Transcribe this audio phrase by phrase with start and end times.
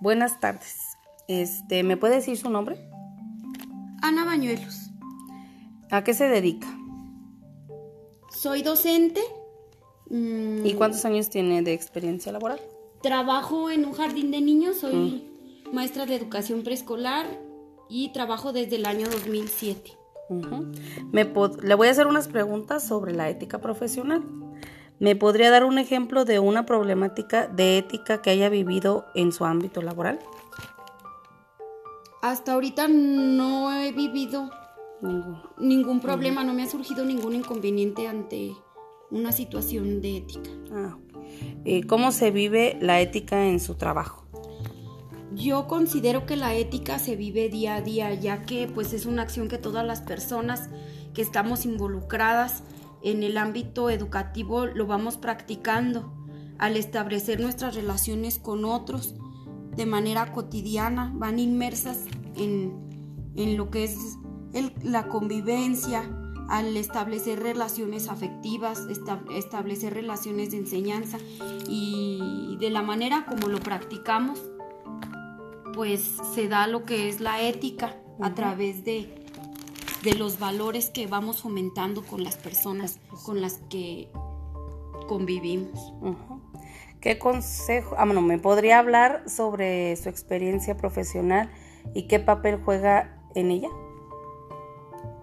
[0.00, 0.96] Buenas tardes.
[1.26, 2.88] Este, ¿me puede decir su nombre?
[4.00, 4.90] Ana Bañuelos.
[5.90, 6.68] ¿A qué se dedica?
[8.30, 9.20] Soy docente.
[10.08, 12.60] mm, ¿Y cuántos años tiene de experiencia laboral?
[13.02, 15.74] Trabajo en un jardín de niños, soy mm.
[15.74, 17.26] maestra de educación preescolar
[17.88, 19.92] y trabajo desde el año 2007.
[21.10, 24.22] Me le voy a hacer unas preguntas sobre la ética profesional.
[25.00, 29.44] ¿Me podría dar un ejemplo de una problemática de ética que haya vivido en su
[29.44, 30.18] ámbito laboral?
[32.20, 34.50] Hasta ahorita no he vivido
[35.58, 38.56] ningún, problema, no me ha surgido ningún inconveniente ante
[39.10, 40.50] una situación de ética.
[40.72, 40.98] Ah,
[41.64, 44.26] eh, ¿Cómo se vive la ética en su trabajo?
[45.32, 49.22] Yo considero que la ética se vive día a día, ya que pues es una
[49.22, 50.68] acción que todas las personas
[51.14, 52.64] que estamos involucradas
[53.02, 56.12] en el ámbito educativo lo vamos practicando
[56.58, 59.14] al establecer nuestras relaciones con otros
[59.76, 62.04] de manera cotidiana, van inmersas
[62.36, 64.18] en, lo que es
[64.82, 66.02] la convivencia,
[66.48, 68.86] al establecer relaciones afectivas,
[69.34, 71.18] establecer relaciones de enseñanza
[71.68, 74.42] y de la manera como lo practicamos,
[75.74, 79.17] pues se da lo que es la ética a través de,
[80.02, 84.08] de los valores que vamos fomentando con las personas con las que
[85.08, 85.92] convivimos.
[87.00, 91.50] ¿Qué consejo, ah, bueno, me podría hablar sobre su experiencia profesional
[91.94, 93.68] y qué papel juega en ella?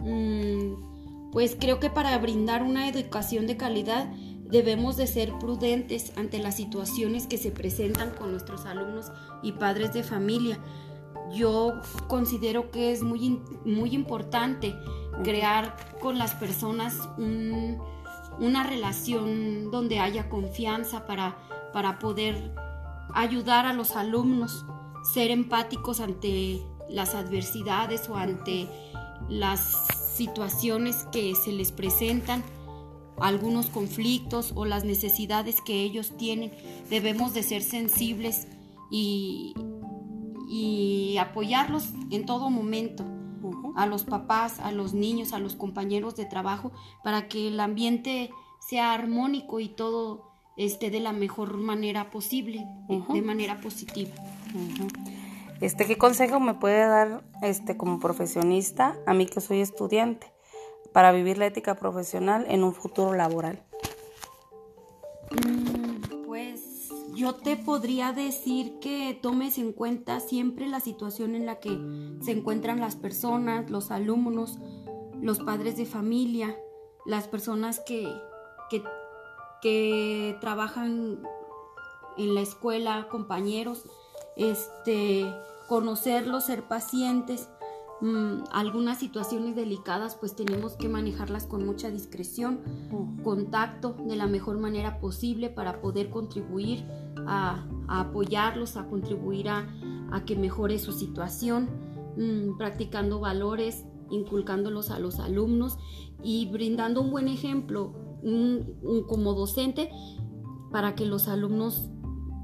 [0.00, 4.10] Mm, pues creo que para brindar una educación de calidad
[4.50, 9.92] debemos de ser prudentes ante las situaciones que se presentan con nuestros alumnos y padres
[9.92, 10.58] de familia
[11.32, 14.74] yo considero que es muy, muy importante
[15.22, 17.08] crear con las personas
[18.38, 21.36] una relación donde haya confianza para,
[21.72, 22.54] para poder
[23.14, 24.64] ayudar a los alumnos,
[25.12, 28.68] ser empáticos ante las adversidades o ante
[29.28, 32.42] las situaciones que se les presentan,
[33.20, 36.52] algunos conflictos o las necesidades que ellos tienen.
[36.88, 38.46] Debemos de ser sensibles
[38.90, 39.54] y,
[40.48, 43.04] y apoyarlos en todo momento,
[43.76, 46.72] a los papás, a los niños, a los compañeros de trabajo,
[47.04, 53.22] para que el ambiente sea armónico y todo esté de la mejor manera posible, de
[53.22, 54.10] manera positiva.
[55.60, 60.32] Este, ¿qué consejo me puede dar este como profesionista, a mí que soy estudiante,
[60.92, 63.62] para vivir la ética profesional en un futuro laboral?
[67.18, 71.76] Yo te podría decir que tomes en cuenta siempre la situación en la que
[72.20, 74.60] se encuentran las personas, los alumnos,
[75.20, 76.56] los padres de familia,
[77.06, 78.08] las personas que,
[79.60, 81.20] que, trabajan
[82.16, 83.82] en la escuela, compañeros,
[84.36, 85.26] este,
[85.66, 87.48] conocerlos, ser pacientes.
[88.00, 92.60] Mm, algunas situaciones delicadas pues tenemos que manejarlas con mucha discreción,
[93.24, 96.84] contacto de la mejor manera posible para poder contribuir
[97.26, 99.66] a, apoyarlos, a contribuir a,
[100.26, 101.68] que mejore su situación,
[102.16, 105.76] mm, practicando valores, inculcándolos a los alumnos
[106.22, 107.92] y brindando un buen ejemplo
[109.06, 109.90] como docente
[110.72, 111.90] para que los alumnos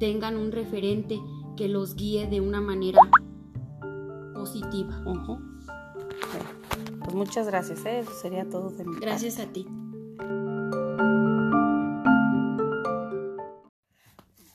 [0.00, 1.20] tengan un referente
[1.56, 2.98] que los guíe de una manera
[4.42, 5.00] positiva.
[7.04, 8.00] Pues muchas gracias, ¿eh?
[8.00, 9.68] eso sería todo de mi Gracias a ti.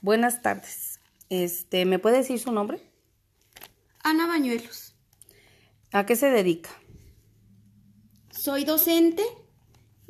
[0.02, 1.00] Buenas tardes.
[1.30, 2.82] Este, ¿me puede decir su nombre?
[4.04, 4.94] Ana Bañuelos.
[5.94, 6.70] ¿A qué se dedica?
[8.30, 9.24] Soy docente.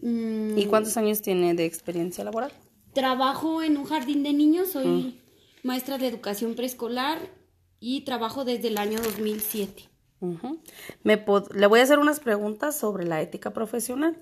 [0.02, 2.52] Mm, ¿Y cuántos años tiene de experiencia laboral?
[2.94, 5.68] Trabajo en un jardín de niños, soy mm.
[5.68, 7.37] maestra de educación preescolar
[7.80, 9.90] y trabajo desde el año 2007.
[11.04, 14.18] Me le voy a hacer unas preguntas sobre la ética profesional.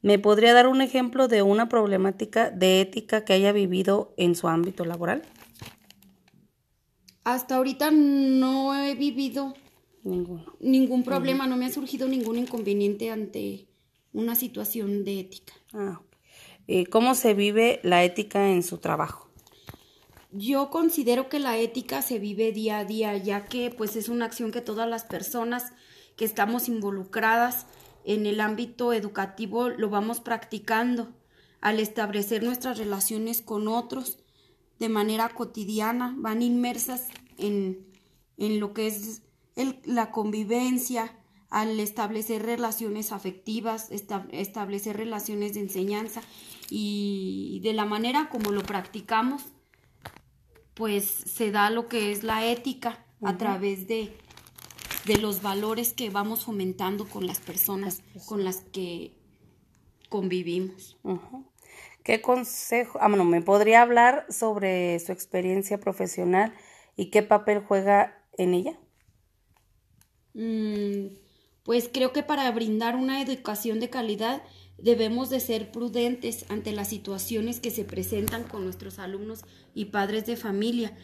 [0.00, 4.48] ¿Me podría dar un ejemplo de una problemática de ética que haya vivido en su
[4.48, 5.22] ámbito laboral?
[7.24, 9.54] Hasta ahorita no he vivido
[10.60, 13.66] ningún problema, no me ha surgido ningún inconveniente ante
[14.12, 15.52] una situación de ética.
[15.74, 16.00] Ah,
[16.68, 19.27] eh, ¿Cómo se vive la ética en su trabajo?
[20.30, 24.26] Yo considero que la ética se vive día a día, ya que pues es una
[24.26, 25.72] acción que todas las personas
[26.16, 27.66] que estamos involucradas
[28.04, 31.08] en el ámbito educativo lo vamos practicando
[31.60, 34.18] al establecer nuestras relaciones con otros
[34.78, 37.86] de manera cotidiana, van inmersas en,
[38.36, 39.22] lo que es
[39.84, 41.14] la convivencia,
[41.50, 46.20] al establecer relaciones afectivas, establecer relaciones de enseñanza
[46.68, 49.42] y de la manera como lo practicamos,
[50.78, 54.16] pues se da lo que es la ética a través de,
[55.06, 59.12] de los valores que vamos fomentando con las personas con las que
[60.08, 60.96] convivimos.
[62.04, 62.98] ¿Qué consejo?
[63.02, 66.54] Ah, bueno, ¿me podría hablar sobre su experiencia profesional
[66.96, 68.78] y qué papel juega en ella?
[70.34, 71.08] Mm,
[71.64, 74.42] pues creo que para brindar una educación de calidad
[74.78, 79.42] debemos de ser prudentes ante las situaciones que se presentan con nuestros alumnos
[79.74, 80.96] y padres de familia.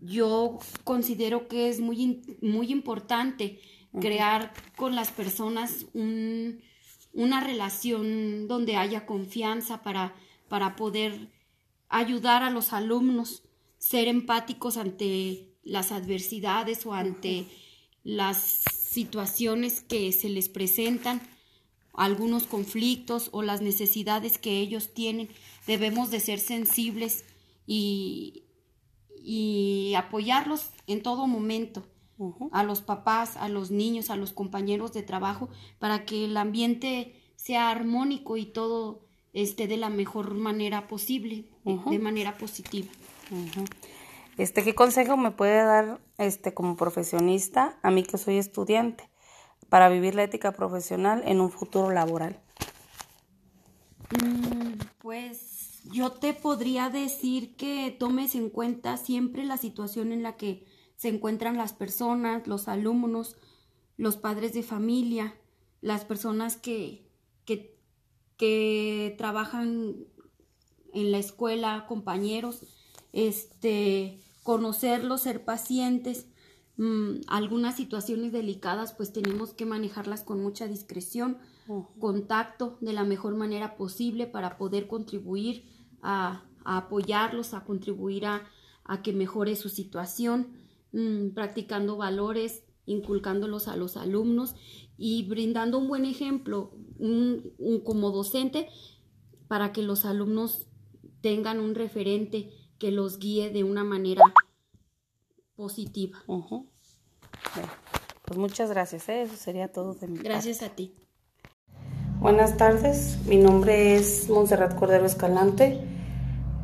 [0.00, 3.60] Yo considero que es muy, muy importante
[4.00, 10.14] crear con las personas una relación donde haya confianza para
[10.52, 11.30] para poder
[11.88, 13.42] ayudar a los alumnos,
[13.78, 17.46] ser empáticos ante las adversidades o ante
[18.04, 21.22] las situaciones que se les presentan,
[21.94, 25.28] algunos conflictos o las necesidades que ellos tienen.
[25.66, 27.24] Debemos de ser sensibles
[27.66, 28.44] y,
[29.22, 31.84] y apoyarlos en todo momento.
[32.52, 35.48] a los papás, a los niños, a los compañeros de trabajo,
[35.80, 39.00] para que el ambiente sea armónico y todo
[39.32, 42.88] este, de la mejor manera posible, de manera positiva.
[44.38, 49.08] Este, ¿qué consejo me puede dar este como profesionista, a mí que soy estudiante,
[49.72, 52.38] para vivir la ética profesional en un futuro laboral?
[54.10, 60.36] Mm, pues yo te podría decir que tomes en cuenta siempre la situación en la
[60.36, 60.66] que
[60.96, 63.38] se encuentran las personas, los alumnos,
[63.96, 65.34] los padres de familia,
[65.80, 67.08] las personas que,
[67.46, 67.74] que
[68.36, 70.04] que trabajan
[70.92, 72.60] en la escuela, compañeros,
[73.14, 76.26] este, conocerlos, ser pacientes.
[76.76, 81.38] Mm, algunas situaciones delicadas pues tenemos que manejarlas con mucha discreción,
[81.98, 85.64] contacto de la mejor manera posible para poder contribuir
[86.02, 88.42] a, apoyarlos, a contribuir a,
[89.02, 90.48] que mejore su situación,
[90.92, 94.54] mm, practicando valores, inculcándolos a los alumnos
[94.98, 97.52] y brindando un buen ejemplo un,
[97.84, 98.68] como docente
[99.46, 100.66] para que los alumnos
[101.20, 104.22] tengan un referente que los guíe de una manera
[105.62, 106.18] positiva.
[108.24, 109.22] Pues muchas gracias, ¿eh?
[109.22, 110.92] eso sería todo de mi Gracias a ti.
[112.18, 115.78] Buenas tardes, mi nombre es Montserrat Cordero Escalante.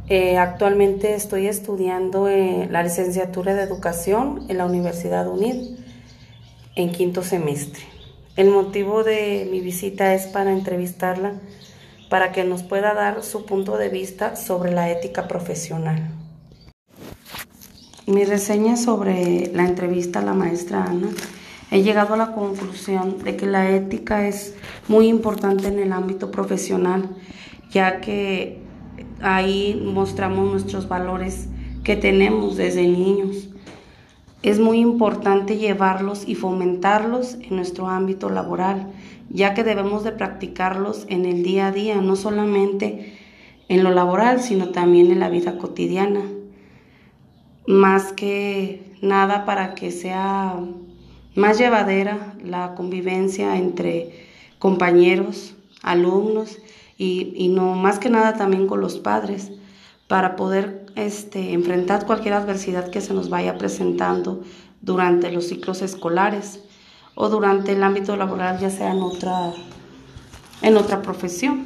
[0.08, 5.78] Eh, actualmente estoy estudiando eh, la licenciatura de Educación en la Universidad UNID
[6.74, 7.84] en quinto semestre.
[8.34, 11.34] El motivo de mi visita es para entrevistarla,
[12.10, 16.17] para que nos pueda dar su punto de vista sobre la ética profesional.
[18.08, 21.08] Mi reseña sobre la entrevista a la maestra Ana,
[21.70, 24.54] he llegado a la conclusión de que la ética es
[24.88, 27.10] muy importante en el ámbito profesional,
[27.70, 28.62] ya que
[29.20, 31.48] ahí mostramos nuestros valores
[31.84, 33.50] que tenemos desde niños
[34.42, 38.86] es muy importante llevarlos y fomentarlos en nuestro ámbito laboral,
[39.28, 43.18] ya que debemos de practicarlos en el día a día, no solamente
[43.68, 46.22] en lo laboral, sino también en la vida cotidiana.
[47.68, 50.58] Más que nada para que sea
[51.34, 54.26] más llevadera la convivencia entre
[54.58, 56.56] compañeros, alumnos
[56.96, 59.52] y, y no más que nada también con los padres
[60.06, 64.42] para poder este, enfrentar cualquier adversidad que se nos vaya presentando
[64.80, 66.60] durante los ciclos escolares
[67.14, 69.52] o durante el ámbito laboral, ya sea en otra,
[70.62, 71.64] en otra profesión.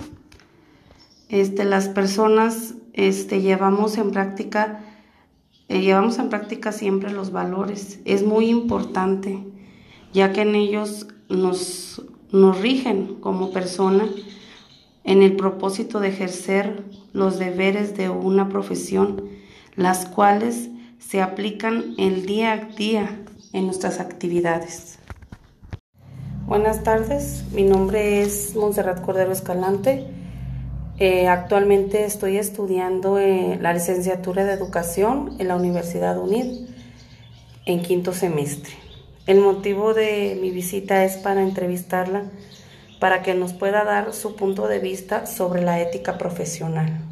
[1.29, 4.85] Este, las personas este, llevamos en práctica
[5.73, 8.01] eh, llevamos en práctica siempre los valores.
[8.05, 9.43] Es muy importante,
[10.13, 14.07] ya que en ellos nos, nos rigen como persona
[15.03, 19.23] en el propósito de ejercer los deberes de una profesión,
[19.75, 23.25] las cuales se aplican el día a día
[23.55, 24.99] en nuestras actividades.
[26.47, 30.07] Buenas tardes, mi nombre es Montserrat Cordero Escalante.
[30.99, 36.69] Eh, actualmente estoy estudiando eh, la licenciatura de Educación en la Universidad UNID
[37.65, 38.75] en quinto semestre.
[39.27, 42.25] El motivo de mi visita es para entrevistarla
[43.01, 47.12] para que nos pueda dar su punto de vista sobre la ética profesional.